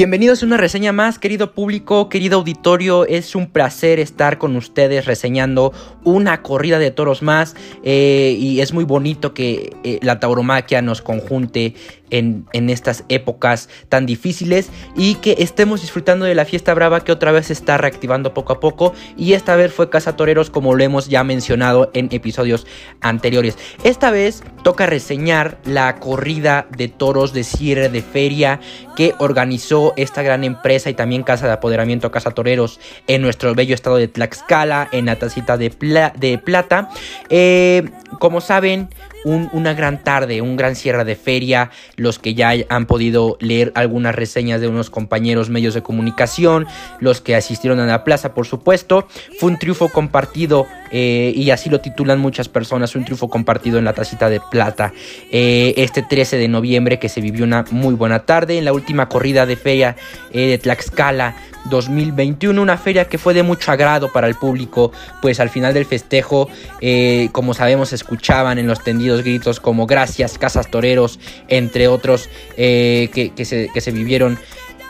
Bienvenidos 0.00 0.42
a 0.42 0.46
una 0.46 0.56
reseña 0.56 0.92
más, 0.92 1.18
querido 1.18 1.52
público, 1.52 2.08
querido 2.08 2.38
auditorio. 2.38 3.04
Es 3.04 3.34
un 3.34 3.48
placer 3.48 4.00
estar 4.00 4.38
con 4.38 4.56
ustedes 4.56 5.04
reseñando 5.04 5.74
una 6.04 6.40
corrida 6.40 6.78
de 6.78 6.90
toros 6.90 7.20
más. 7.20 7.54
Eh, 7.84 8.34
y 8.40 8.62
es 8.62 8.72
muy 8.72 8.84
bonito 8.84 9.34
que 9.34 9.76
eh, 9.84 9.98
la 10.00 10.18
tauromaquia 10.18 10.80
nos 10.80 11.02
conjunte 11.02 11.74
en, 12.10 12.46
estas 12.52 13.04
épocas 13.08 13.68
tan 13.88 14.06
difíciles 14.06 14.70
y 14.96 15.16
que 15.16 15.36
estemos 15.38 15.80
disfrutando 15.80 16.24
de 16.24 16.34
la 16.34 16.44
fiesta 16.44 16.74
brava 16.74 17.04
que 17.04 17.12
otra 17.12 17.32
vez 17.32 17.46
se 17.46 17.52
está 17.52 17.78
reactivando 17.78 18.34
poco 18.34 18.52
a 18.52 18.60
poco. 18.60 18.94
Y 19.16 19.32
esta 19.32 19.56
vez 19.56 19.72
fue 19.72 19.90
Casa 19.90 20.16
Toreros, 20.16 20.50
como 20.50 20.74
lo 20.74 20.84
hemos 20.84 21.08
ya 21.08 21.24
mencionado 21.24 21.90
en 21.94 22.08
episodios 22.12 22.66
anteriores. 23.00 23.56
Esta 23.84 24.10
vez 24.10 24.42
toca 24.62 24.86
reseñar 24.86 25.58
la 25.64 25.96
corrida 25.96 26.66
de 26.76 26.88
toros 26.88 27.32
de 27.32 27.44
cierre 27.44 27.88
de 27.88 28.02
feria 28.02 28.60
que 28.96 29.14
organizó 29.18 29.94
esta 29.96 30.22
gran 30.22 30.44
empresa 30.44 30.90
y 30.90 30.94
también 30.94 31.22
casa 31.22 31.46
de 31.46 31.52
apoderamiento 31.52 32.10
Casa 32.10 32.32
Toreros 32.32 32.80
en 33.06 33.22
nuestro 33.22 33.54
bello 33.54 33.74
estado 33.74 33.96
de 33.96 34.08
Tlaxcala, 34.08 34.88
en 34.92 35.06
la 35.06 35.16
tacita 35.16 35.56
de, 35.56 35.70
de 36.16 36.38
plata. 36.38 36.90
Eh, 37.28 37.88
como 38.18 38.40
saben, 38.40 38.88
una 39.24 39.74
gran 39.74 40.02
tarde, 40.02 40.40
un 40.42 40.56
gran 40.56 40.76
cierre 40.76 41.04
de 41.04 41.16
feria. 41.16 41.70
Los 41.96 42.18
que 42.18 42.34
ya 42.34 42.52
han 42.68 42.86
podido 42.86 43.36
leer 43.40 43.72
algunas 43.74 44.14
reseñas 44.14 44.60
de 44.60 44.68
unos 44.68 44.90
compañeros 44.90 45.50
medios 45.50 45.74
de 45.74 45.82
comunicación, 45.82 46.66
los 47.00 47.20
que 47.20 47.36
asistieron 47.36 47.80
a 47.80 47.86
la 47.86 48.04
plaza, 48.04 48.34
por 48.34 48.46
supuesto. 48.46 49.06
Fue 49.38 49.50
un 49.50 49.58
triunfo 49.58 49.88
compartido 49.88 50.66
eh, 50.90 51.32
y 51.34 51.50
así 51.50 51.70
lo 51.70 51.80
titulan 51.80 52.18
muchas 52.18 52.48
personas, 52.48 52.94
un 52.96 53.04
triunfo 53.04 53.28
compartido 53.28 53.78
en 53.78 53.84
la 53.84 53.92
tacita 53.92 54.28
de 54.28 54.40
plata. 54.50 54.92
Eh, 55.30 55.74
este 55.76 56.02
13 56.02 56.36
de 56.36 56.48
noviembre 56.48 56.98
que 56.98 57.08
se 57.08 57.20
vivió 57.20 57.44
una 57.44 57.64
muy 57.70 57.94
buena 57.94 58.20
tarde 58.20 58.58
en 58.58 58.64
la 58.64 58.72
última 58.72 59.08
corrida 59.08 59.46
de 59.46 59.56
feria 59.56 59.96
eh, 60.32 60.46
de 60.46 60.58
Tlaxcala 60.58 61.36
2021, 61.66 62.60
una 62.60 62.76
feria 62.76 63.06
que 63.06 63.18
fue 63.18 63.34
de 63.34 63.42
mucho 63.42 63.70
agrado 63.72 64.12
para 64.12 64.26
el 64.26 64.34
público, 64.34 64.92
pues 65.20 65.40
al 65.40 65.50
final 65.50 65.74
del 65.74 65.84
festejo, 65.84 66.48
eh, 66.80 67.28
como 67.32 67.54
sabemos, 67.54 67.92
escuchaban 67.92 68.58
en 68.58 68.66
los 68.66 68.82
tendidos 68.82 69.22
gritos 69.22 69.60
como 69.60 69.86
gracias, 69.86 70.38
casas 70.38 70.70
toreros, 70.70 71.18
entre 71.48 71.88
otros 71.88 72.28
eh, 72.56 73.10
que, 73.12 73.44
se, 73.44 73.90
vivieron. 73.90 74.38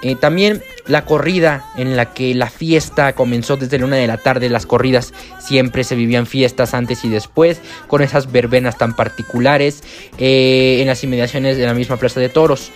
Eh, 0.02 0.16
también 0.16 0.62
la 0.86 1.04
corrida 1.04 1.66
en 1.76 1.94
la 1.96 2.14
que 2.14 2.34
la 2.34 2.48
fiesta 2.48 3.12
comenzó 3.12 3.56
desde 3.56 3.78
la 3.78 3.84
una 3.84 3.96
de 3.96 4.06
la 4.06 4.16
tarde, 4.16 4.48
las 4.48 4.64
corridas 4.64 5.12
siempre 5.38 5.84
se 5.84 5.94
vivían 5.94 6.26
fiestas 6.26 6.72
antes 6.72 7.04
y 7.04 7.10
después, 7.10 7.60
con 7.86 8.00
esas 8.02 8.32
verbenas 8.32 8.78
tan 8.78 8.96
particulares 8.96 9.82
en 10.18 10.86
las 10.86 11.04
inmediaciones 11.04 11.58
de 11.58 11.66
la 11.66 11.74
misma 11.74 11.98
Plaza 11.98 12.20
de 12.20 12.30
Toros. 12.30 12.70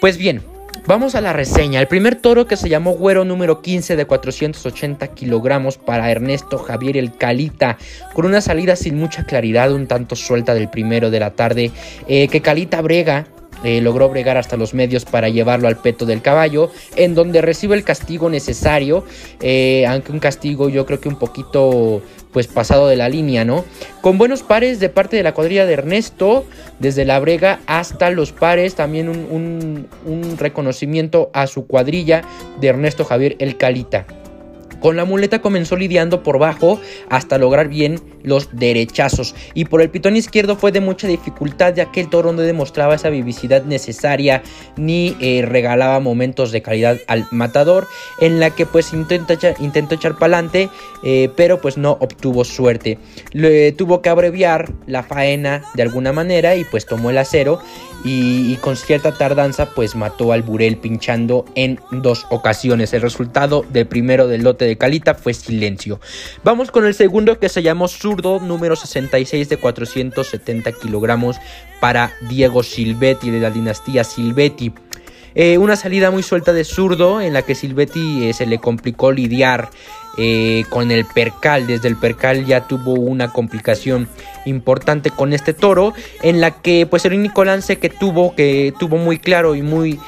Pues 0.00 0.16
bien, 0.16 0.42
Vamos 0.86 1.14
a 1.14 1.20
la 1.20 1.32
reseña. 1.32 1.80
El 1.80 1.86
primer 1.86 2.16
toro 2.16 2.46
que 2.46 2.56
se 2.56 2.68
llamó 2.68 2.92
Güero 2.92 3.24
número 3.24 3.60
15 3.60 3.96
de 3.96 4.06
480 4.06 5.08
kilogramos 5.08 5.76
para 5.76 6.10
Ernesto 6.10 6.58
Javier 6.58 6.96
El 6.96 7.16
Calita, 7.16 7.78
con 8.14 8.24
una 8.24 8.40
salida 8.40 8.76
sin 8.76 8.96
mucha 8.96 9.24
claridad, 9.24 9.72
un 9.72 9.86
tanto 9.86 10.16
suelta 10.16 10.54
del 10.54 10.68
primero 10.68 11.10
de 11.10 11.20
la 11.20 11.32
tarde, 11.32 11.70
eh, 12.06 12.28
que 12.28 12.40
Calita 12.40 12.80
brega 12.80 13.26
eh, 13.64 13.80
logró 13.80 14.08
bregar 14.08 14.36
hasta 14.36 14.56
los 14.56 14.74
medios 14.74 15.04
para 15.04 15.28
llevarlo 15.28 15.68
al 15.68 15.76
peto 15.76 16.06
del 16.06 16.22
caballo, 16.22 16.70
en 16.96 17.14
donde 17.14 17.42
recibe 17.42 17.76
el 17.76 17.84
castigo 17.84 18.30
necesario, 18.30 19.04
eh, 19.40 19.86
aunque 19.86 20.12
un 20.12 20.20
castigo 20.20 20.68
yo 20.68 20.86
creo 20.86 21.00
que 21.00 21.08
un 21.08 21.18
poquito 21.18 22.02
pues 22.32 22.46
pasado 22.46 22.88
de 22.88 22.96
la 22.96 23.08
línea, 23.08 23.44
¿no? 23.44 23.64
Con 24.00 24.18
buenos 24.18 24.42
pares 24.42 24.80
de 24.80 24.90
parte 24.90 25.16
de 25.16 25.22
la 25.22 25.32
cuadrilla 25.32 25.66
de 25.66 25.72
Ernesto, 25.72 26.44
desde 26.78 27.04
la 27.04 27.18
brega 27.20 27.60
hasta 27.66 28.10
los 28.10 28.32
pares, 28.32 28.74
también 28.74 29.08
un, 29.08 29.88
un 30.04 30.36
reconocimiento 30.38 31.30
a 31.32 31.46
su 31.46 31.66
cuadrilla 31.66 32.22
de 32.60 32.68
Ernesto 32.68 33.04
Javier 33.04 33.36
El 33.38 33.56
Calita. 33.56 34.06
Con 34.80 34.96
la 34.96 35.04
muleta 35.04 35.40
comenzó 35.40 35.76
lidiando 35.76 36.22
por 36.22 36.38
bajo 36.38 36.80
hasta 37.08 37.38
lograr 37.38 37.68
bien 37.68 38.00
los 38.22 38.48
derechazos 38.52 39.34
y 39.54 39.64
por 39.64 39.80
el 39.80 39.90
pitón 39.90 40.16
izquierdo 40.16 40.56
fue 40.56 40.72
de 40.72 40.80
mucha 40.80 41.06
dificultad 41.06 41.74
ya 41.74 41.90
que 41.90 42.00
el 42.00 42.10
toro 42.10 42.32
no 42.32 42.42
demostraba 42.42 42.94
esa 42.94 43.10
vivacidad 43.10 43.64
necesaria 43.64 44.42
ni 44.76 45.16
eh, 45.20 45.44
regalaba 45.46 46.00
momentos 46.00 46.52
de 46.52 46.62
calidad 46.62 46.98
al 47.06 47.26
matador 47.30 47.86
en 48.20 48.40
la 48.40 48.50
que 48.50 48.66
pues 48.66 48.92
intentó 48.92 49.32
echar, 49.32 49.56
echar 49.60 50.18
para 50.18 50.38
adelante 50.38 50.68
eh, 51.02 51.30
pero 51.36 51.60
pues 51.60 51.78
no 51.78 51.92
obtuvo 52.00 52.44
suerte. 52.44 52.98
Le, 53.32 53.72
tuvo 53.72 54.02
que 54.02 54.08
abreviar 54.08 54.72
la 54.86 55.02
faena 55.02 55.62
de 55.74 55.82
alguna 55.82 56.12
manera 56.12 56.56
y 56.56 56.64
pues 56.64 56.86
tomó 56.86 57.10
el 57.10 57.18
acero 57.18 57.60
y, 58.04 58.54
con 58.56 58.76
cierta 58.76 59.12
tardanza 59.12 59.70
pues 59.74 59.96
mató 59.96 60.32
al 60.32 60.42
Burel 60.42 60.76
pinchando 60.76 61.44
en 61.54 61.80
dos 61.90 62.26
ocasiones. 62.30 62.92
El 62.92 63.02
resultado 63.02 63.64
del 63.70 63.86
primero 63.86 64.28
del 64.28 64.42
lote 64.42 64.64
de 64.68 64.78
Calita 64.78 65.14
fue 65.14 65.34
silencio. 65.34 66.00
Vamos 66.44 66.70
con 66.70 66.86
el 66.86 66.94
segundo 66.94 67.38
que 67.38 67.48
se 67.48 67.62
llamó 67.62 67.88
zurdo 67.88 68.40
número 68.40 68.76
66 68.76 69.48
de 69.48 69.56
470 69.56 70.72
kilogramos 70.72 71.36
para 71.80 72.12
Diego 72.28 72.62
Silvetti 72.62 73.30
de 73.30 73.40
la 73.40 73.50
dinastía 73.50 74.04
Silvetti. 74.04 74.72
Eh, 75.34 75.58
una 75.58 75.76
salida 75.76 76.10
muy 76.10 76.22
suelta 76.22 76.52
de 76.52 76.64
zurdo 76.64 77.20
en 77.20 77.32
la 77.32 77.42
que 77.42 77.54
Silvetti 77.54 78.26
eh, 78.26 78.32
se 78.32 78.46
le 78.46 78.58
complicó 78.58 79.12
lidiar 79.12 79.70
eh, 80.16 80.64
con 80.68 80.90
el 80.90 81.04
percal. 81.04 81.66
Desde 81.66 81.88
el 81.88 81.96
percal 81.96 82.44
ya 82.44 82.66
tuvo 82.66 82.94
una 82.94 83.32
complicación 83.32 84.08
importante 84.46 85.10
con 85.10 85.32
este 85.32 85.52
toro, 85.54 85.94
en 86.22 86.40
la 86.40 86.60
que 86.60 86.86
pues 86.86 87.04
el 87.04 87.14
único 87.14 87.44
lance 87.44 87.78
que 87.78 87.88
tuvo, 87.88 88.34
que 88.34 88.72
tuvo 88.80 88.96
muy 88.96 89.18
claro 89.18 89.54
y 89.54 89.62
muy 89.62 90.00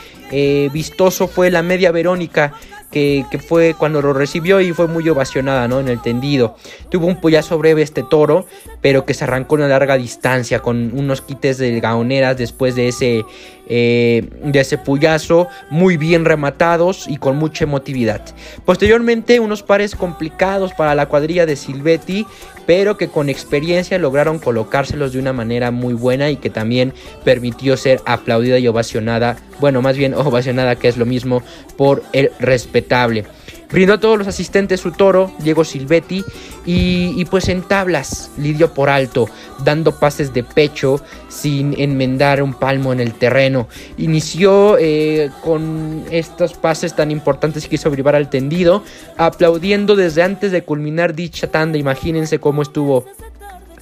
vistoso 0.72 1.26
fue 1.26 1.50
la 1.50 1.60
media 1.60 1.90
Verónica 1.90 2.52
que, 2.90 3.24
fue 3.46 3.74
cuando 3.74 4.02
lo 4.02 4.12
recibió 4.12 4.60
y 4.60 4.72
fue 4.72 4.88
muy 4.88 5.08
ovacionada, 5.08 5.68
¿no? 5.68 5.80
En 5.80 5.88
el 5.88 6.00
tendido. 6.02 6.56
Tuvo 6.88 7.06
un 7.06 7.20
pollazo 7.20 7.58
breve 7.58 7.82
este 7.82 8.02
toro, 8.02 8.46
pero 8.80 9.04
que 9.04 9.14
se 9.14 9.24
arrancó 9.24 9.54
una 9.54 9.68
larga 9.68 9.96
distancia 9.96 10.60
con 10.60 10.92
unos 10.98 11.22
quites 11.22 11.58
de 11.58 11.78
gaoneras 11.80 12.36
después 12.36 12.74
de 12.74 12.88
ese, 12.88 13.24
eh, 13.72 14.28
de 14.42 14.58
ese 14.58 14.78
puyazo, 14.78 15.46
muy 15.70 15.96
bien 15.96 16.24
rematados 16.24 17.06
y 17.06 17.18
con 17.18 17.36
mucha 17.36 17.62
emotividad. 17.62 18.20
Posteriormente, 18.64 19.38
unos 19.38 19.62
pares 19.62 19.94
complicados 19.94 20.72
para 20.72 20.96
la 20.96 21.06
cuadrilla 21.06 21.46
de 21.46 21.54
Silvetti, 21.54 22.26
pero 22.66 22.96
que 22.96 23.06
con 23.06 23.28
experiencia 23.28 23.96
lograron 24.00 24.40
colocárselos 24.40 25.12
de 25.12 25.20
una 25.20 25.32
manera 25.32 25.70
muy 25.70 25.94
buena 25.94 26.30
y 26.30 26.36
que 26.36 26.50
también 26.50 26.92
permitió 27.24 27.76
ser 27.76 28.00
aplaudida 28.06 28.58
y 28.58 28.66
ovacionada, 28.66 29.36
bueno, 29.60 29.82
más 29.82 29.96
bien 29.96 30.14
ovacionada 30.16 30.74
que 30.74 30.88
es 30.88 30.96
lo 30.96 31.06
mismo, 31.06 31.42
por 31.76 32.02
el 32.12 32.32
respetable. 32.40 33.24
Brindó 33.72 33.94
a 33.94 34.00
todos 34.00 34.18
los 34.18 34.26
asistentes 34.26 34.80
su 34.80 34.90
toro, 34.90 35.32
Diego 35.38 35.64
Silvetti, 35.64 36.24
y, 36.66 37.24
pues 37.26 37.48
en 37.48 37.62
tablas 37.62 38.30
lidió 38.36 38.74
por 38.74 38.90
alto, 38.90 39.28
dando 39.64 39.98
pases 39.98 40.34
de 40.34 40.42
pecho 40.42 41.00
sin 41.28 41.78
enmendar 41.80 42.42
un 42.42 42.54
palmo 42.54 42.92
en 42.92 43.00
el 43.00 43.14
terreno. 43.14 43.68
Inició 43.96 44.76
eh, 44.78 45.30
con 45.42 46.04
estos 46.10 46.54
pases 46.54 46.94
tan 46.94 47.10
importantes 47.10 47.66
que 47.66 47.76
hizo 47.76 47.90
brivar 47.90 48.14
al 48.14 48.28
tendido, 48.28 48.82
aplaudiendo 49.16 49.96
desde 49.96 50.22
antes 50.22 50.52
de 50.52 50.62
culminar 50.62 51.14
dicha 51.14 51.46
tanda. 51.46 51.78
Imagínense 51.78 52.38
cómo 52.40 52.62
estuvo 52.62 53.06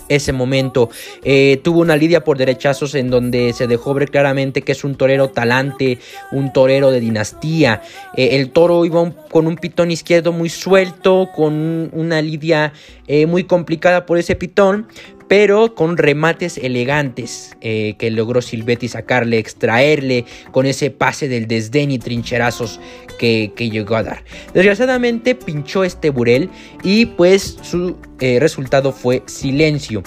ese 0.09 0.33
momento. 0.33 0.91
Eh, 1.25 1.61
tuvo 1.63 1.81
una 1.81 1.97
lidia 1.97 2.25
por 2.25 2.39
derechazos 2.39 2.95
en 2.95 3.11
donde 3.11 3.53
se 3.53 3.67
dejó 3.67 3.95
ver 3.95 4.11
claramente 4.11 4.63
que 4.63 4.73
es 4.73 4.85
un 4.85 4.95
torero 4.95 5.29
talante, 5.29 5.99
un 6.33 6.53
torero 6.53 6.91
de 6.91 7.01
dinastía. 7.01 7.83
Eh, 8.17 8.31
el 8.33 8.51
toro 8.51 8.85
iba 8.85 9.11
con 9.31 9.47
un 9.47 9.57
pitón 9.57 9.91
izquierdo 9.91 10.33
muy 10.33 10.49
suelto, 10.49 11.29
con 11.35 11.91
una 11.93 12.23
lidia 12.23 12.73
eh, 13.07 13.27
muy 13.27 13.45
complicada 13.45 14.07
por 14.07 14.19
ese 14.19 14.37
pitón, 14.37 14.87
pero 15.29 15.75
con 15.75 15.97
remates 15.97 16.59
elegantes 16.59 17.57
eh, 17.61 17.95
que 17.99 18.11
logró 18.11 18.43
Silvetti 18.43 18.89
sacarle, 18.89 19.39
extraerle 19.39 20.25
con 20.51 20.67
ese 20.67 20.91
pase 20.91 21.29
del 21.29 21.47
desdén 21.47 21.91
y 21.91 21.99
trincherazos 21.99 22.81
que, 23.19 23.53
llegó 23.59 23.97
a 23.97 24.03
dar. 24.03 24.25
Desgraciadamente 24.55 25.35
pinchó 25.35 25.85
este 25.85 26.11
Burel 26.11 26.49
y 26.83 27.07
pues 27.07 27.59
su 27.63 27.97
eh, 28.21 28.39
resultado 28.41 28.93
fue 28.93 29.23
silencio. 29.27 30.03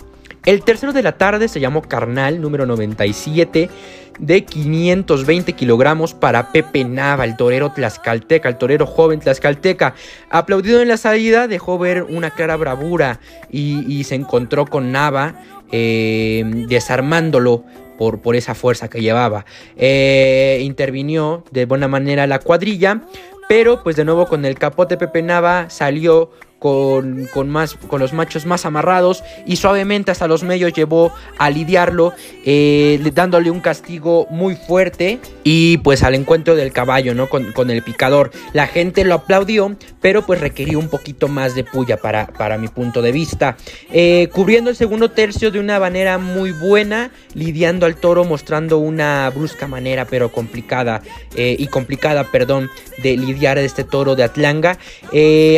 El 0.46 0.64
tercero 0.64 0.92
de 0.92 1.04
la 1.04 1.18
tarde 1.18 1.48
se 1.48 1.60
llamó 1.60 1.84
Carnal, 1.84 2.42
número 2.42 2.66
97 2.66 3.70
de 4.20 4.44
520 4.44 5.54
kilogramos 5.54 6.14
para 6.14 6.52
Pepe 6.52 6.84
Nava, 6.84 7.26
el 7.26 7.38
torero 7.38 7.72
tlaxcalteca, 7.72 8.50
el 8.50 8.58
torero 8.58 8.88
joven 8.88 9.20
tlaxcalteca. 9.20 9.94
Aplaudido 10.30 10.82
en 10.82 10.88
la 10.88 10.98
salida, 10.98 11.48
dejó 11.48 11.78
ver 11.78 12.04
una 12.04 12.32
clara 12.32 12.56
bravura 12.56 13.20
y, 13.52 14.04
se 14.04 14.16
encontró 14.16 14.66
con 14.66 14.92
Nava 14.92 15.36
eh, 15.72 16.44
desarmándolo 16.68 17.64
por, 17.98 18.20
por, 18.22 18.36
esa 18.36 18.56
fuerza 18.56 18.90
que 18.90 19.02
llevaba. 19.02 19.46
Eh, 19.78 20.68
de 21.52 21.66
buena 21.66 21.88
manera 21.88 22.26
la 22.26 22.40
cuadrilla, 22.40 23.02
pero 23.48 23.84
pues 23.84 23.96
de 23.96 24.06
nuevo 24.06 24.28
con 24.28 24.46
el 24.46 24.58
capote 24.58 24.98
Pepe 24.98 25.22
Nava 25.22 25.70
salió 25.70 26.32
con, 26.62 27.50
más, 27.50 27.74
con 27.74 28.00
los 28.00 28.13
machos 28.13 28.46
más 28.46 28.68
amarrados 28.68 29.24
y 29.48 29.56
suavemente 29.56 30.12
hasta 30.12 30.28
los 30.28 30.44
medios 30.44 30.74
llevó 30.74 31.12
a 31.40 31.50
lidiarlo, 31.50 32.13
eh, 32.46 33.02
dándole 33.16 33.50
un 33.50 33.62
castigo 33.62 34.28
muy 34.30 34.56
fuerte 34.56 35.19
y 35.44 35.80
pues 35.80 36.04
al 36.04 36.13
encuentro 36.13 36.56
del 36.56 36.72
caballo, 36.72 37.16
¿no? 37.16 37.30
Con, 37.30 37.72
el 37.72 37.81
picador. 37.81 38.30
La 38.54 38.68
gente 38.68 39.04
lo 39.06 39.16
aplaudió, 39.16 39.75
pero 40.02 40.24
pues 40.24 40.40
requirió 40.40 40.78
un 40.78 40.88
poquito 40.88 41.28
más 41.28 41.56
de 41.56 41.63
puya 41.63 41.98
para, 41.98 42.28
para 42.28 42.60
mi 42.60 42.68
punto 42.68 43.02
de 43.02 43.12
vista. 43.12 43.57
Eh, 43.92 44.30
cubriendo 44.31 44.69
el 44.69 44.75
segundo 44.75 45.10
tercio 45.10 45.50
de 45.50 45.60
una 45.60 45.80
manera 45.80 46.19
muy 46.19 46.52
buena, 46.52 47.10
lidiando 47.34 47.88
al 47.88 47.96
toro, 47.96 48.24
mostrando 48.24 48.78
una 48.78 49.31
brusca 49.31 49.66
manera, 49.66 50.06
pero 50.06 50.31
complicada, 50.31 51.02
eh, 51.36 51.56
y 51.57 51.68
complicada, 51.68 52.25
perdón, 52.25 52.69
de 53.02 53.18
lidiar 53.18 53.57
a 53.57 53.62
este 53.62 53.84
toro 53.84 54.16
de 54.16 54.24
Atlanga. 54.24 54.78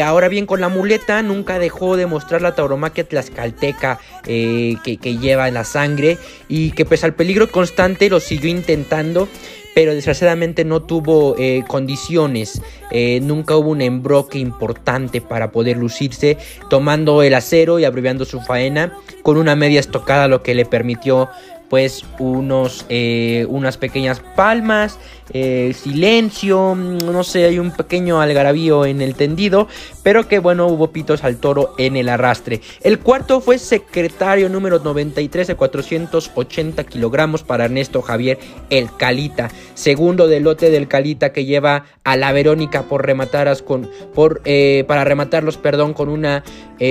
ahora 0.01 0.29
bien, 0.29 0.45
con 0.45 0.61
la 0.61 0.69
muleta 0.69 0.92
nunca 1.23 1.59
dejó 1.59 1.97
de 1.97 2.05
mostrar 2.05 2.41
la 2.41 2.55
tauromaquia 2.55 3.07
tlaxcalteca 3.07 3.99
eh, 4.25 4.75
que, 4.83 5.17
lleva 5.17 5.47
en 5.47 5.55
la 5.55 5.63
sangre 5.63 6.17
y 6.47 6.71
que 6.71 6.85
pese 6.85 7.05
al 7.05 7.13
peligro 7.13 7.49
constante 7.51 8.09
lo 8.09 8.19
siguió 8.19 8.49
intentando 8.49 9.27
pero 9.75 9.95
desgraciadamente 9.95 10.65
no 10.65 10.83
tuvo 10.83 11.35
eh, 11.39 11.63
condiciones, 11.67 12.61
eh, 12.91 13.19
nunca 13.23 13.57
hubo 13.57 13.71
un 13.71 13.81
embroque 13.81 14.37
importante 14.37 15.19
para 15.19 15.51
poder 15.51 15.77
lucirse, 15.77 16.37
tomando 16.69 17.23
el 17.23 17.33
acero 17.33 17.79
y 17.79 17.85
abreviando 17.85 18.23
su 18.23 18.39
faena 18.39 18.95
con 19.23 19.35
una 19.37 19.55
media 19.55 19.79
estocada, 19.79 20.27
lo 20.27 20.43
que 20.43 20.53
le 20.53 20.65
permitió 20.65 21.27
pues 21.69 22.05
unos, 22.19 22.85
eh, 22.89 23.47
unas 23.49 23.77
pequeñas 23.77 24.21
palmas, 24.35 24.99
eh, 25.33 25.73
silencio, 25.75 26.75
no 26.75 27.23
sé, 27.23 27.45
hay 27.45 27.57
un 27.57 27.71
pequeño 27.71 28.21
algarabío 28.21 28.85
en 28.85 29.01
el 29.01 29.15
tendido, 29.15 29.67
pero 30.03 30.27
que 30.27 30.39
bueno, 30.39 30.67
hubo 30.67 30.91
pitos 30.91 31.23
al 31.23 31.37
toro 31.37 31.73
en 31.77 31.95
el 31.95 32.09
arrastre. 32.09 32.61
El 32.81 32.99
cuarto 32.99 33.41
fue 33.41 33.57
secretario 33.57 34.49
número 34.49 34.79
93 34.79 35.47
de 35.47 35.55
480 35.55 36.83
kilogramos 36.83 37.41
para 37.41 37.65
Ernesto 37.65 38.01
Javier 38.03 38.37
El 38.69 38.95
Calita, 38.95 39.49
segundo 39.73 40.27
del 40.27 40.43
lote 40.43 40.69
del 40.69 40.87
Calita 40.87 41.33
que 41.33 41.45
lleva 41.45 41.85
a 42.03 42.17
la 42.17 42.31
Verónica 42.33 42.83
por 42.83 43.05
remataras 43.05 43.63
con, 43.63 43.89
por, 44.13 44.41
eh, 44.45 44.83
para 44.87 45.05
rematarlos, 45.05 45.57
perdón, 45.57 45.93
con 45.93 46.09
una 46.09 46.43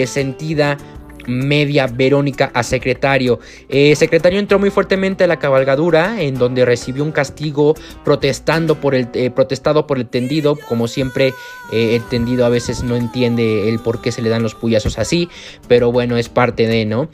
sentida 0.06 0.78
media 1.26 1.86
Verónica 1.86 2.50
a 2.54 2.62
secretario. 2.62 3.40
Eh, 3.68 3.94
secretario 3.96 4.38
entró 4.38 4.58
muy 4.58 4.70
fuertemente 4.70 5.24
a 5.24 5.26
la 5.26 5.38
cabalgadura, 5.38 6.22
en 6.22 6.34
donde 6.34 6.64
recibió 6.64 7.04
un 7.04 7.12
castigo 7.12 7.74
protestando 8.04 8.80
por 8.80 8.94
el, 8.94 9.08
eh, 9.14 9.30
protestado 9.30 9.86
por 9.86 9.98
el 9.98 10.06
tendido. 10.06 10.56
Como 10.68 10.88
siempre, 10.88 11.34
eh, 11.72 11.96
el 11.96 12.02
tendido 12.08 12.44
a 12.46 12.48
veces 12.48 12.82
no 12.82 12.96
entiende 12.96 13.68
el 13.68 13.78
por 13.78 14.00
qué 14.00 14.12
se 14.12 14.22
le 14.22 14.28
dan 14.28 14.42
los 14.42 14.54
puyazos 14.54 14.98
así, 14.98 15.28
pero 15.68 15.92
bueno, 15.92 16.16
es 16.16 16.28
parte 16.28 16.66
de, 16.66 16.84
¿no? 16.84 17.08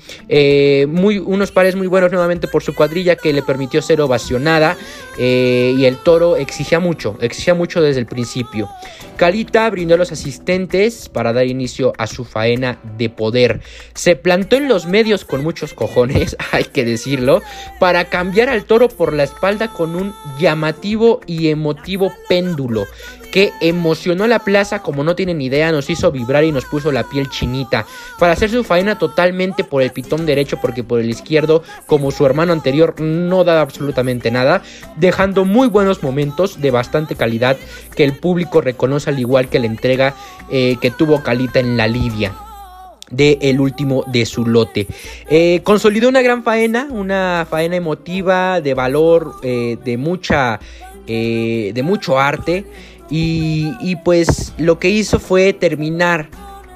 muy, 0.88 1.19
unos 1.19 1.52
pares 1.52 1.76
muy 1.76 1.87
buenos 1.87 2.12
nuevamente 2.12 2.49
por 2.49 2.62
su 2.62 2.75
cuadrilla 2.75 3.16
que 3.16 3.32
le 3.32 3.43
permitió 3.43 3.82
ser 3.82 4.00
ovacionada 4.00 4.76
y 5.19 5.84
el 5.84 5.96
toro 5.99 6.37
exigía 6.37 6.81
mucho, 6.81 7.16
exigía 7.20 7.55
mucho 7.55 7.81
desde 7.81 8.00
el 8.00 8.06
principio. 8.06 8.69
Calita 9.16 9.69
brindó 9.69 9.94
a 9.94 9.99
los 9.99 10.12
asistentes 10.12 11.08
para 11.08 11.32
dar 11.32 11.46
inicio 11.46 11.93
a 11.99 12.06
su 12.06 12.25
faena 12.25 12.78
de 12.96 13.10
poder. 13.10 13.60
Se 13.99 14.15
plantó 14.15 14.55
en 14.55 14.69
los 14.69 14.87
medios 14.87 15.25
con 15.25 15.43
muchos 15.43 15.75
cojones, 15.75 16.37
hay 16.53 16.62
que 16.62 16.85
decirlo, 16.85 17.43
para 17.81 18.05
cambiar 18.05 18.49
al 18.49 18.62
toro 18.62 18.87
por 18.87 19.12
la 19.12 19.25
espalda 19.25 19.73
con 19.73 19.97
un 19.97 20.15
llamativo 20.39 21.21
y 21.27 21.49
emotivo 21.49 22.12
péndulo 22.29 22.87
que 23.33 23.53
emocionó 23.61 24.29
la 24.29 24.39
plaza 24.39 24.83
como 24.83 25.03
no 25.03 25.17
tienen 25.17 25.43
idea, 25.43 25.73
nos 25.73 25.91
hizo 25.91 26.12
vibrar 26.12 26.45
y 26.45 26.53
nos 26.53 26.65
puso 26.65 26.93
la 26.93 27.03
piel 27.03 27.29
chinita, 27.29 27.87
para 28.21 28.35
hacer 28.35 28.50
su 28.50 28.62
faena 28.62 28.99
totalmente 28.99 29.65
por 29.65 29.83
el 29.83 29.91
pitón 29.91 30.27
derecho 30.27 30.59
porque 30.62 30.85
por 30.85 31.01
el 31.01 31.11
izquierdo, 31.11 31.65
como 31.87 32.12
su 32.12 32.25
hermano 32.25 32.53
anterior, 32.53 33.01
no 33.01 33.43
da 33.43 33.61
absolutamente 33.61 34.31
nada, 34.31 34.62
dejando 34.94 35.44
muy 35.44 35.67
buenos 35.67 36.05
momentos 36.05 36.61
de 36.61 36.71
bastante 36.71 37.17
calidad 37.17 37.56
que 37.97 38.05
el 38.05 38.12
público 38.17 38.61
reconoce 38.61 39.11
al 39.11 39.19
igual 39.19 39.49
que 39.49 39.59
la 39.59 39.67
entrega 39.67 40.15
eh, 40.53 40.77
que 40.81 40.93
tuvo 40.93 41.25
Calita 41.25 41.59
en 41.59 41.77
la 41.77 41.89
Lidia 41.89 42.33
de 43.10 43.38
el 43.40 43.60
último 43.60 44.05
de 44.06 44.26
su 44.26 44.46
lote. 44.46 44.87
Eh, 45.28 45.60
consolidó 45.64 46.08
una 46.08 46.22
gran 46.22 46.43
faena, 46.43 46.88
una 46.90 47.46
faena 47.49 47.76
emotiva, 47.76 48.60
de 48.60 48.75
valor, 48.75 49.34
eh, 49.43 49.78
de 49.84 49.96
mucha, 49.96 50.60
de 51.06 51.81
mucho 51.84 52.19
arte. 52.19 52.64
Y, 53.10 53.96
pues 54.05 54.52
lo 54.58 54.78
que 54.78 54.90
hizo 54.90 55.19
fue 55.19 55.52
terminar 55.52 56.28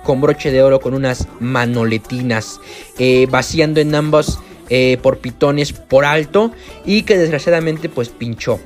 con 0.05 0.21
broche 0.21 0.51
de 0.51 0.63
oro 0.63 0.81
con 0.81 0.95
unas 0.95 1.29
manoletinas, 1.41 2.61
eh, 2.99 3.27
vaciando 3.31 3.81
en 3.81 3.95
ambos 3.95 4.41
eh, 4.69 4.99
por 5.03 5.19
pitones 5.19 5.73
por 5.73 6.05
alto 6.05 6.53
y 6.85 7.03
que 7.03 7.17
desgraciadamente 7.17 7.89
pues 7.89 8.09
pinchó 8.09 8.59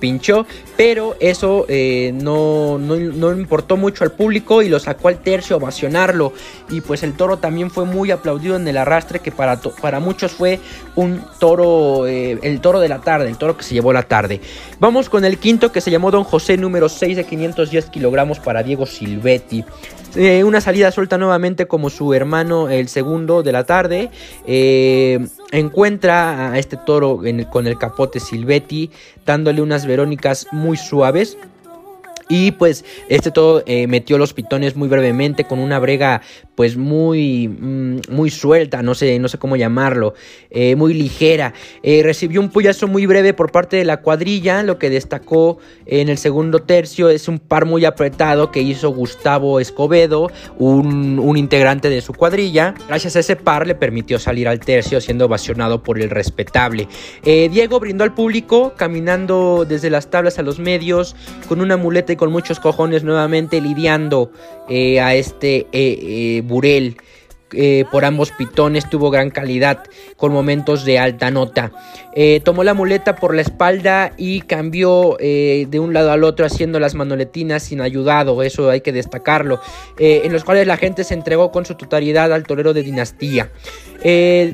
pinchó, 0.00 0.46
pero 0.76 1.14
eso 1.20 1.66
eh, 1.68 2.12
no, 2.14 2.78
no, 2.78 3.32
importó 3.32 3.76
mucho 3.76 4.02
al 4.02 4.12
público 4.12 4.62
y 4.62 4.68
lo 4.68 4.80
sacó 4.80 5.08
al 5.08 5.18
tercio 5.18 5.54
a 5.54 5.58
ovacionarlo. 5.58 6.32
Y 6.70 6.80
pues 6.80 7.02
el 7.02 7.12
toro 7.12 7.36
también 7.36 7.70
fue 7.70 7.84
muy 7.84 8.10
aplaudido 8.10 8.56
en 8.56 8.66
el 8.66 8.76
arrastre, 8.76 9.20
que 9.20 9.30
para, 9.30 9.60
para 9.60 10.00
muchos 10.00 10.32
fue 10.32 10.58
un 10.96 11.22
toro, 11.38 12.06
eh, 12.06 12.38
el 12.42 12.60
toro 12.60 12.80
de 12.80 12.88
la 12.88 13.00
tarde, 13.00 13.28
el 13.28 13.36
toro 13.36 13.56
que 13.56 13.62
se 13.62 13.74
llevó 13.74 13.92
la 13.92 14.02
tarde. 14.02 14.40
Vamos 14.80 15.08
con 15.08 15.24
el 15.24 15.38
quinto 15.38 15.70
que 15.70 15.80
se 15.80 15.90
llamó 15.90 16.10
Don 16.10 16.24
José, 16.24 16.56
número 16.56 16.88
6 16.88 17.16
de 17.16 17.24
510 17.24 17.86
kilogramos 17.86 18.40
para 18.40 18.62
Diego 18.62 18.86
Silvetti. 18.86 19.64
Eh, 20.16 20.42
una 20.42 20.60
salida 20.60 20.90
suelta 20.90 21.18
nuevamente 21.18 21.66
como 21.66 21.88
su 21.88 22.12
hermano 22.14 22.68
el 22.68 22.88
segundo 22.88 23.42
de 23.44 23.52
la 23.52 23.64
tarde. 23.64 24.10
Encuentra 25.52 26.52
a 26.52 26.58
este 26.58 26.76
toro 26.76 27.20
con 27.50 27.66
el 27.66 27.78
capote 27.78 28.20
Silvetti 28.20 28.90
dándole 29.26 29.62
unas 29.62 29.86
verónicas 29.86 30.46
muy 30.52 30.76
suaves. 30.76 31.36
Y 32.30 32.52
pues 32.52 32.84
este 33.08 33.32
todo 33.32 33.64
eh, 33.66 33.88
metió 33.88 34.16
los 34.16 34.32
pitones 34.32 34.76
muy 34.76 34.88
brevemente 34.88 35.44
con 35.44 35.58
una 35.58 35.80
brega 35.80 36.22
pues 36.54 36.76
muy, 36.76 37.48
mm, 37.48 38.00
muy 38.10 38.30
suelta, 38.30 38.82
no 38.82 38.94
sé, 38.94 39.18
no 39.18 39.28
sé 39.28 39.38
cómo 39.38 39.56
llamarlo, 39.56 40.14
eh, 40.50 40.76
muy 40.76 40.94
ligera. 40.94 41.54
Eh, 41.82 42.02
recibió 42.04 42.40
un 42.40 42.50
puyazo 42.50 42.86
muy 42.86 43.06
breve 43.06 43.34
por 43.34 43.50
parte 43.50 43.76
de 43.78 43.84
la 43.84 44.00
cuadrilla, 44.00 44.62
lo 44.62 44.78
que 44.78 44.90
destacó 44.90 45.58
en 45.86 46.08
el 46.08 46.18
segundo 46.18 46.60
tercio 46.60 47.08
es 47.08 47.26
un 47.26 47.40
par 47.40 47.66
muy 47.66 47.84
apretado 47.84 48.52
que 48.52 48.60
hizo 48.60 48.90
Gustavo 48.90 49.58
Escobedo, 49.58 50.30
un, 50.58 51.36
integrante 51.36 51.88
de 51.88 52.00
su 52.00 52.12
cuadrilla. 52.12 52.74
Gracias 52.86 53.16
a 53.16 53.20
ese 53.20 53.34
par 53.34 53.66
le 53.66 53.74
permitió 53.74 54.18
salir 54.18 54.46
al 54.46 54.60
tercio 54.60 55.00
siendo 55.00 55.24
ovacionado 55.24 55.82
por 55.82 55.98
el 55.98 56.10
respetable. 56.10 56.86
Diego 57.24 57.80
brindó 57.80 58.04
al 58.04 58.14
público 58.14 58.74
caminando 58.76 59.64
desde 59.66 59.90
las 59.90 60.10
tablas 60.10 60.38
a 60.38 60.42
los 60.42 60.58
medios 60.58 61.16
con 61.48 61.60
una 61.60 61.76
muleta 61.76 62.12
con 62.20 62.30
muchos 62.30 62.60
cojones 62.60 63.02
nuevamente 63.02 63.60
lidiando 63.60 64.30
a 64.68 65.14
este 65.14 65.66
Burel. 66.44 66.96
Eh, 67.52 67.84
por 67.90 68.04
ambos 68.04 68.30
pitones 68.30 68.88
tuvo 68.88 69.10
gran 69.10 69.30
calidad 69.30 69.82
con 70.16 70.32
momentos 70.32 70.84
de 70.84 70.98
alta 70.98 71.30
nota. 71.30 71.72
Eh, 72.14 72.40
tomó 72.44 72.62
la 72.62 72.74
muleta 72.74 73.16
por 73.16 73.34
la 73.34 73.42
espalda 73.42 74.12
y 74.16 74.42
cambió 74.42 75.16
eh, 75.18 75.66
de 75.68 75.80
un 75.80 75.92
lado 75.92 76.12
al 76.12 76.22
otro 76.22 76.46
haciendo 76.46 76.78
las 76.78 76.94
manoletinas 76.94 77.64
sin 77.64 77.80
ayudado, 77.80 78.42
eso 78.42 78.70
hay 78.70 78.80
que 78.82 78.92
destacarlo, 78.92 79.60
en 79.98 80.32
los 80.32 80.44
cuales 80.44 80.66
la 80.66 80.76
gente 80.76 81.04
se 81.04 81.14
entregó 81.14 81.50
con 81.50 81.64
su 81.64 81.74
totalidad 81.74 82.32
al 82.32 82.44
torero 82.44 82.72
de 82.72 82.82
dinastía. 82.82 83.50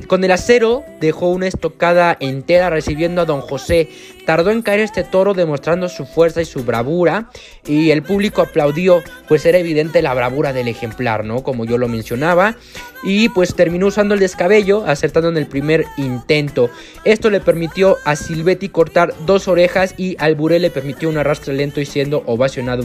con 0.07 0.23
el 0.23 0.31
acero 0.31 0.83
dejó 0.99 1.29
una 1.29 1.47
estocada 1.47 2.17
entera 2.19 2.69
recibiendo 2.69 3.21
a 3.21 3.25
don 3.25 3.41
José. 3.41 3.89
Tardó 4.27 4.51
en 4.51 4.61
caer 4.61 4.81
este 4.81 5.05
toro 5.05 5.33
demostrando 5.33 5.87
su 5.87 6.05
fuerza 6.05 6.41
y 6.41 6.45
su 6.45 6.65
bravura 6.65 7.29
y 7.65 7.91
el 7.91 8.03
público 8.03 8.41
aplaudió, 8.41 9.01
pues 9.29 9.45
era 9.45 9.57
evidente 9.57 10.01
la 10.01 10.13
bravura 10.13 10.51
del 10.51 10.67
ejemplar, 10.67 11.23
¿no? 11.23 11.43
Como 11.43 11.63
yo 11.63 11.77
lo 11.77 11.87
mencionaba. 11.87 12.57
Y 13.03 13.29
pues 13.29 13.55
terminó 13.55 13.87
usando 13.87 14.15
el 14.15 14.19
descabello, 14.19 14.83
acertando 14.85 15.29
en 15.29 15.37
el 15.37 15.47
primer 15.47 15.85
intento. 15.95 16.69
Esto 17.05 17.29
le 17.29 17.39
permitió 17.39 17.95
a 18.03 18.17
Silvetti 18.17 18.67
cortar 18.67 19.13
dos 19.25 19.47
orejas 19.47 19.95
y 19.95 20.17
al 20.19 20.35
Buré 20.35 20.59
le 20.59 20.71
permitió 20.71 21.07
un 21.07 21.17
arrastre 21.17 21.53
lento 21.53 21.79
y 21.79 21.85
siendo 21.85 22.23
ovacionado 22.25 22.83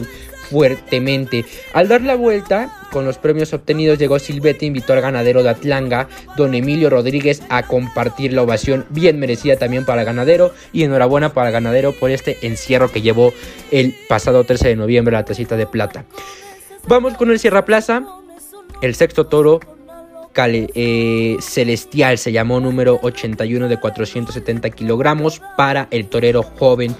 fuertemente. 0.49 1.45
Al 1.73 1.87
dar 1.87 2.01
la 2.01 2.15
vuelta, 2.15 2.71
con 2.91 3.05
los 3.05 3.17
premios 3.17 3.53
obtenidos, 3.53 3.97
llegó 3.97 4.19
Silvetti, 4.19 4.65
invitó 4.65 4.93
al 4.93 5.01
ganadero 5.01 5.43
de 5.43 5.49
Atlanga, 5.49 6.07
don 6.37 6.53
Emilio 6.53 6.89
Rodríguez, 6.89 7.41
a 7.49 7.63
compartir 7.63 8.33
la 8.33 8.43
ovación 8.43 8.85
bien 8.89 9.19
merecida 9.19 9.55
también 9.57 9.85
para 9.85 10.01
el 10.01 10.05
ganadero. 10.05 10.53
Y 10.71 10.83
enhorabuena 10.83 11.33
para 11.33 11.47
el 11.47 11.53
ganadero 11.53 11.93
por 11.93 12.11
este 12.11 12.37
encierro 12.41 12.91
que 12.91 13.01
llevó 13.01 13.33
el 13.71 13.95
pasado 14.07 14.43
13 14.43 14.69
de 14.69 14.75
noviembre 14.75 15.13
la 15.13 15.25
tacita 15.25 15.57
de 15.57 15.65
plata. 15.65 16.05
Vamos 16.87 17.13
con 17.13 17.31
el 17.31 17.39
Sierra 17.39 17.65
Plaza, 17.65 18.03
el 18.81 18.95
sexto 18.95 19.25
toro 19.25 19.59
eh, 20.35 21.37
celestial, 21.39 22.17
se 22.17 22.31
llamó 22.31 22.59
número 22.59 22.99
81 23.03 23.69
de 23.69 23.79
470 23.79 24.71
kilogramos 24.71 25.41
para 25.55 25.87
el 25.91 26.07
torero 26.07 26.41
joven 26.41 26.95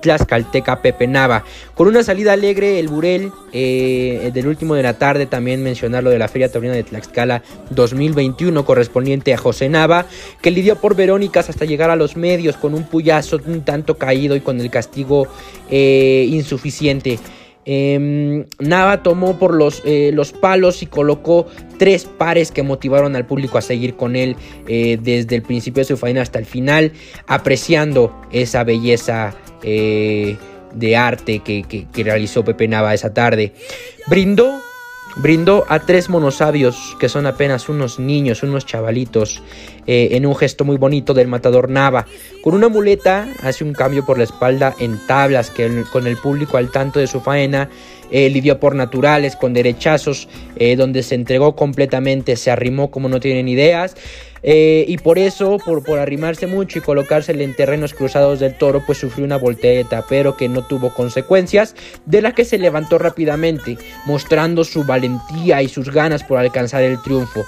tlaxcalteca 0.00 0.82
Pepe 0.82 1.06
Nava. 1.06 1.44
Con 1.74 1.88
una 1.88 2.02
salida 2.02 2.32
alegre, 2.32 2.78
el 2.78 2.88
Burel 2.88 3.32
eh, 3.52 4.30
del 4.32 4.46
último 4.46 4.74
de 4.74 4.82
la 4.82 4.94
tarde, 4.94 5.26
también 5.26 5.62
mencionar 5.62 6.02
lo 6.02 6.10
de 6.10 6.18
la 6.18 6.28
Feria 6.28 6.50
Taurina 6.50 6.74
de 6.74 6.84
Tlaxcala 6.84 7.42
2021 7.70 8.64
correspondiente 8.64 9.34
a 9.34 9.38
José 9.38 9.68
Nava, 9.68 10.06
que 10.42 10.50
lidió 10.50 10.76
por 10.76 10.96
Verónicas 10.96 11.48
hasta 11.48 11.64
llegar 11.64 11.90
a 11.90 11.96
los 11.96 12.16
medios 12.16 12.56
con 12.56 12.74
un 12.74 12.84
puyazo 12.84 13.40
un 13.46 13.62
tanto 13.62 13.96
caído 13.96 14.36
y 14.36 14.40
con 14.40 14.60
el 14.60 14.70
castigo 14.70 15.26
eh, 15.70 16.26
insuficiente. 16.28 17.18
Em, 17.66 18.46
Nava 18.58 19.02
tomó 19.02 19.38
por 19.38 19.54
los, 19.54 19.82
eh, 19.84 20.10
los, 20.14 20.32
palos 20.32 20.82
y 20.82 20.86
colocó 20.86 21.46
tres 21.78 22.04
pares 22.04 22.50
que 22.50 22.62
motivaron 22.62 23.14
al 23.16 23.26
público 23.26 23.58
a 23.58 23.62
seguir 23.62 23.96
con 23.96 24.16
él 24.16 24.36
desde 24.66 25.36
el 25.36 25.42
principio 25.42 25.82
de 25.82 25.84
su 25.84 25.96
faena 25.96 26.22
hasta 26.22 26.38
el 26.38 26.46
final, 26.46 26.92
apreciando 27.26 28.14
esa 28.32 28.64
belleza 28.64 29.34
de 29.62 30.96
arte 30.96 31.40
que, 31.40 31.62
que 31.64 32.04
realizó 32.04 32.44
Pepe 32.44 32.68
Nava 32.68 32.94
esa 32.94 33.12
tarde. 33.12 33.52
Brindó 34.06 34.60
brindó 35.16 35.64
a 35.68 35.80
tres 35.80 36.08
monosabios, 36.08 36.96
que 36.98 37.08
son 37.08 37.26
apenas 37.26 37.68
unos 37.68 37.98
niños, 37.98 38.42
unos 38.42 38.66
chavalitos, 38.66 39.42
eh, 39.86 40.10
en 40.12 40.26
un 40.26 40.36
gesto 40.36 40.64
muy 40.64 40.76
bonito 40.76 41.14
del 41.14 41.28
matador 41.28 41.68
Nava. 41.68 42.06
Con 42.42 42.54
una 42.54 42.68
muleta 42.68 43.28
hace 43.42 43.64
un 43.64 43.72
cambio 43.72 44.04
por 44.04 44.18
la 44.18 44.24
espalda 44.24 44.74
en 44.78 44.98
tablas, 45.06 45.50
que 45.50 45.84
con 45.92 46.06
el 46.06 46.16
público 46.16 46.56
al 46.56 46.70
tanto 46.70 47.00
de 47.00 47.06
su 47.06 47.20
faena, 47.20 47.68
eh, 48.10 48.28
lidió 48.28 48.58
por 48.58 48.74
naturales, 48.74 49.36
con 49.36 49.52
derechazos, 49.52 50.28
eh, 50.56 50.76
donde 50.76 51.02
se 51.02 51.14
entregó 51.14 51.54
completamente, 51.54 52.36
se 52.36 52.50
arrimó 52.50 52.90
como 52.90 53.08
no 53.08 53.20
tienen 53.20 53.48
ideas. 53.48 53.96
Eh, 54.42 54.84
y 54.88 54.98
por 54.98 55.18
eso, 55.18 55.58
por, 55.64 55.82
por 55.82 55.98
arrimarse 55.98 56.46
mucho 56.46 56.78
y 56.78 56.82
colocársele 56.82 57.44
en 57.44 57.54
terrenos 57.54 57.94
cruzados 57.94 58.40
del 58.40 58.56
toro, 58.56 58.82
pues 58.86 58.98
sufrió 58.98 59.24
una 59.24 59.36
voltereta, 59.36 60.04
pero 60.08 60.36
que 60.36 60.48
no 60.48 60.62
tuvo 60.62 60.94
consecuencias, 60.94 61.74
de 62.06 62.22
la 62.22 62.32
que 62.32 62.44
se 62.44 62.58
levantó 62.58 62.98
rápidamente, 62.98 63.78
mostrando 64.06 64.64
su 64.64 64.84
valentía 64.84 65.62
y 65.62 65.68
sus 65.68 65.90
ganas 65.90 66.24
por 66.24 66.38
alcanzar 66.38 66.82
el 66.82 67.00
triunfo. 67.02 67.44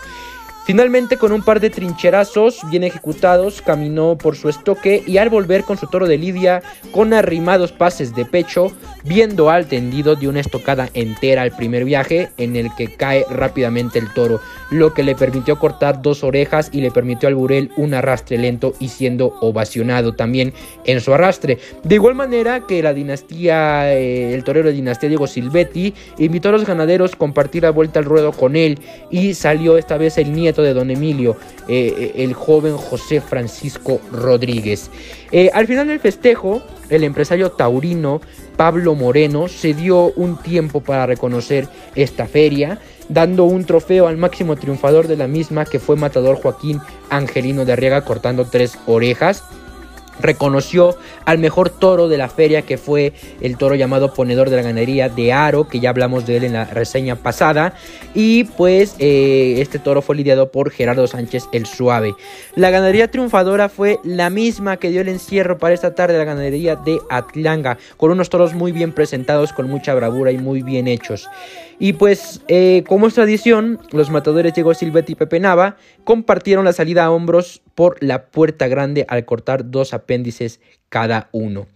Finalmente, 0.65 1.17
con 1.17 1.33
un 1.33 1.43
par 1.43 1.59
de 1.59 1.71
trincherazos 1.71 2.61
bien 2.71 2.85
ejecutados, 2.85 3.61
caminó 3.63 4.17
por 4.17 4.37
su 4.37 4.49
estoque 4.49 5.03
y 5.05 5.17
al 5.17 5.29
volver 5.29 5.65
con 5.65 5.77
su 5.77 5.89
toro 5.89 6.07
de 6.07 6.19
lidia, 6.19 6.63
con 6.93 7.13
arrimados 7.13 7.73
pases 7.73 8.15
de 8.15 8.25
pecho, 8.25 8.71
viendo 9.03 9.51
al 9.51 9.67
tendido 9.67 10.15
de 10.15 10.29
una 10.29 10.39
estocada 10.39 10.89
entera 10.95 11.43
al 11.43 11.51
primer 11.51 11.85
viaje, 11.85 12.31
en 12.37 12.55
el 12.55 12.73
que 12.77 12.95
cae 12.95 13.27
rápidamente 13.29 13.99
el 13.99 14.13
toro, 14.15 14.41
lo 14.71 14.95
que 14.95 15.03
le 15.03 15.17
permitió 15.17 15.59
cortar 15.59 16.01
dos 16.01 16.23
orejas 16.23 16.71
y 16.73 16.81
le 16.81 16.93
permitió 16.93 17.29
al 17.29 17.35
burel 17.35 17.73
un 17.77 17.93
arrastre 17.93 18.39
lento 18.39 18.75
y 18.79 18.89
siendo 18.89 19.35
ovacionado 19.41 20.15
también 20.15 20.53
en 20.85 21.01
su 21.01 21.13
arrastre. 21.13 21.59
De 21.83 21.97
igual 21.97 22.15
manera 22.15 22.69
que 22.69 22.85
la 22.85 22.95
dinastía, 22.95 23.93
eh, 23.93 24.33
el 24.33 24.45
torero 24.45 24.69
de 24.69 24.75
dinastía 24.75 25.09
Diego 25.09 25.27
Silvetti, 25.27 25.93
invitó 26.19 26.51
a 26.51 26.53
los 26.53 26.65
ganaderos 26.65 27.15
a 27.15 27.19
compartir 27.19 27.65
la 27.65 27.71
vuelta 27.71 27.99
al 27.99 28.05
ruedo 28.05 28.31
con 28.31 28.55
él 28.55 28.79
y 29.11 29.35
salió 29.35 29.77
esta 29.77 29.97
vez 29.97 30.19
el 30.19 30.33
nieto 30.33 30.52
de 30.61 30.75
don 30.75 30.91
Emilio, 30.91 31.37
eh, 31.69 31.95
eh, 31.97 32.13
el 32.17 32.35
joven 32.35 32.77
José 32.77 33.23
Francisco 33.23 34.01
Rodríguez. 34.13 34.91
Eh, 35.31 35.51
al 35.55 35.67
final 35.67 35.87
del 35.87 36.01
festejo, 36.01 36.63
el 36.91 37.05
empresario 37.05 37.53
taurino 37.53 38.21
Pablo 38.57 38.95
Moreno 38.95 39.49
se 39.49 39.73
dio 39.73 40.13
un 40.13 40.37
tiempo 40.37 40.83
para 40.83 41.07
reconocer 41.07 41.69
esta 41.95 42.27
feria, 42.27 42.79
dando 43.09 43.45
un 43.45 43.65
trofeo 43.65 44.09
al 44.09 44.19
máximo 44.19 44.57
triunfador 44.57 45.09
de 45.09 45.17
la 45.17 45.29
misma, 45.29 45.65
que 45.65 45.79
fue 45.79 45.97
Matador 45.97 46.37
Joaquín 46.37 46.81
Angelino 47.09 47.65
de 47.65 47.73
Arriaga, 47.73 48.05
cortando 48.05 48.45
tres 48.45 48.79
orejas 48.87 49.45
reconoció 50.21 50.97
al 51.25 51.39
mejor 51.39 51.71
toro 51.71 52.09
de 52.09 52.19
la 52.19 52.29
feria 52.29 52.63
que 52.63 52.79
fue 52.79 53.13
el 53.41 53.57
toro 53.57 53.75
llamado 53.75 54.15
ponedor 54.15 54.51
de 54.51 54.57
la 54.57 54.63
ganadería 54.63 55.09
de 55.09 55.33
Aro, 55.33 55.69
que 55.69 55.81
ya 55.81 55.91
hablamos 55.91 56.27
de 56.27 56.37
él 56.37 56.45
en 56.45 56.55
la 56.55 56.65
reseña 56.65 57.17
pasada, 57.17 57.75
y 58.15 58.45
pues 58.45 58.97
eh, 58.99 59.57
este 59.59 59.79
toro 59.79 60.03
fue 60.03 60.17
lidiado 60.17 60.51
por 60.51 60.71
Gerardo 60.71 61.07
Sánchez 61.07 61.45
el 61.53 61.67
Suave. 61.67 62.15
La 62.55 62.71
ganadería 62.71 63.11
triunfadora 63.11 63.69
fue 63.69 63.99
la 64.05 64.31
misma 64.31 64.77
que 64.77 64.91
dio 64.91 65.01
el 65.01 65.09
encierro 65.09 65.59
para 65.59 65.75
esta 65.75 65.95
tarde 65.95 66.19
la 66.19 66.25
ganadería 66.25 66.77
de 66.77 66.99
Atlanga, 67.11 67.79
con 67.97 68.11
unos 68.11 68.31
toros 68.31 68.55
muy 68.55 68.73
bien 68.73 68.93
presentados, 68.93 69.53
con 69.53 69.69
mucha 69.69 69.95
bravura 69.95 70.33
y 70.33 70.39
muy 70.39 70.63
bien 70.63 70.89
hechos. 70.89 71.29
Y 71.79 71.95
pues, 71.95 72.43
eh, 72.47 72.85
como 72.87 73.09
es 73.09 73.15
tradición, 73.15 73.81
los 73.91 74.09
matadores 74.11 74.55
Diego 74.55 74.73
Silvetti 74.73 75.13
y 75.13 75.17
Pepe 75.17 75.41
Nava 75.41 75.77
compartieron 76.05 76.65
la 76.65 76.73
salida 76.73 77.05
a 77.05 77.11
hombros 77.11 77.61
por 77.75 77.97
la 78.01 78.27
puerta 78.27 78.69
grande 78.69 79.05
al 79.09 79.25
cortar 79.25 79.71
dos 79.71 79.95
apéndices 80.03 80.61
cada 80.89 81.29
uno. 81.33 81.67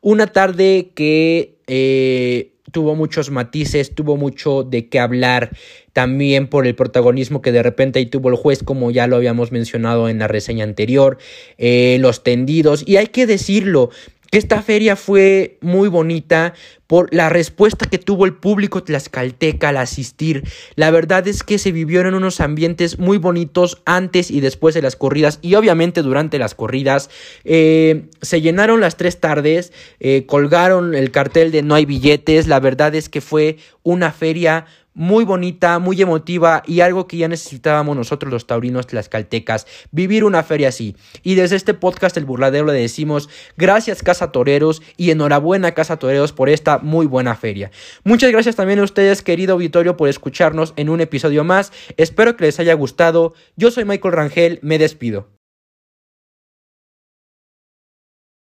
Una 0.00 0.28
tarde 0.28 0.92
que 0.94 1.58
eh, 1.66 2.52
tuvo 2.70 2.94
muchos 2.94 3.30
matices, 3.30 3.94
tuvo 3.94 4.16
mucho 4.16 4.62
de 4.62 4.88
qué 4.88 5.00
hablar, 5.00 5.50
también 5.92 6.46
por 6.46 6.66
el 6.66 6.74
protagonismo 6.74 7.42
que 7.42 7.52
de 7.52 7.62
repente 7.62 7.98
ahí 7.98 8.06
tuvo 8.06 8.28
el 8.28 8.36
juez, 8.36 8.62
como 8.62 8.90
ya 8.90 9.06
lo 9.06 9.16
habíamos 9.16 9.52
mencionado 9.52 10.08
en 10.08 10.18
la 10.18 10.28
reseña 10.28 10.64
anterior, 10.64 11.18
eh, 11.58 11.98
los 12.00 12.22
tendidos, 12.22 12.84
y 12.86 12.96
hay 12.96 13.08
que 13.08 13.26
decirlo, 13.26 13.90
que 14.30 14.38
esta 14.38 14.62
feria 14.62 14.96
fue 14.96 15.58
muy 15.60 15.88
bonita 15.88 16.54
por 16.86 17.12
la 17.14 17.28
respuesta 17.28 17.86
que 17.86 17.98
tuvo 17.98 18.26
el 18.26 18.34
público 18.34 18.82
tlaxcalteca 18.82 19.68
al 19.68 19.76
asistir. 19.76 20.44
La 20.74 20.90
verdad 20.90 21.26
es 21.28 21.42
que 21.42 21.58
se 21.58 21.72
vivieron 21.72 22.14
unos 22.14 22.40
ambientes 22.40 22.98
muy 22.98 23.18
bonitos 23.18 23.82
antes 23.84 24.30
y 24.30 24.40
después 24.40 24.74
de 24.74 24.82
las 24.82 24.96
corridas 24.96 25.38
y 25.42 25.54
obviamente 25.54 26.02
durante 26.02 26.38
las 26.38 26.54
corridas. 26.54 27.10
Eh, 27.44 28.06
se 28.22 28.40
llenaron 28.40 28.80
las 28.80 28.96
tres 28.96 29.20
tardes, 29.20 29.72
eh, 29.98 30.26
colgaron 30.26 30.94
el 30.94 31.10
cartel 31.10 31.52
de 31.52 31.62
no 31.62 31.74
hay 31.74 31.84
billetes. 31.84 32.46
La 32.46 32.60
verdad 32.60 32.94
es 32.94 33.08
que 33.08 33.20
fue 33.20 33.58
una 33.82 34.12
feria 34.12 34.66
muy 35.00 35.24
bonita, 35.24 35.78
muy 35.78 36.02
emotiva 36.02 36.62
y 36.66 36.80
algo 36.80 37.06
que 37.06 37.16
ya 37.16 37.26
necesitábamos 37.26 37.96
nosotros 37.96 38.30
los 38.30 38.46
taurinos 38.46 38.86
tlaxcaltecas, 38.86 39.66
vivir 39.90 40.24
una 40.24 40.42
feria 40.42 40.68
así. 40.68 40.94
Y 41.22 41.36
desde 41.36 41.56
este 41.56 41.72
podcast 41.72 42.18
El 42.18 42.26
Burladero 42.26 42.66
le 42.66 42.74
decimos 42.74 43.30
gracias 43.56 44.02
Casa 44.02 44.30
Toreros 44.30 44.82
y 44.98 45.10
enhorabuena 45.10 45.72
Casa 45.72 45.96
Toreros 45.96 46.34
por 46.34 46.50
esta 46.50 46.76
muy 46.76 47.06
buena 47.06 47.34
feria. 47.34 47.70
Muchas 48.04 48.30
gracias 48.30 48.56
también 48.56 48.78
a 48.80 48.84
ustedes 48.84 49.22
querido 49.22 49.54
auditorio 49.54 49.96
por 49.96 50.10
escucharnos 50.10 50.74
en 50.76 50.90
un 50.90 51.00
episodio 51.00 51.44
más, 51.44 51.72
espero 51.96 52.36
que 52.36 52.44
les 52.44 52.60
haya 52.60 52.74
gustado, 52.74 53.32
yo 53.56 53.70
soy 53.70 53.86
Michael 53.86 54.12
Rangel, 54.12 54.58
me 54.60 54.78
despido. 54.78 55.39